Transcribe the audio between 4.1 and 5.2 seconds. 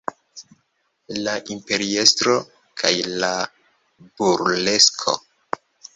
burlesko.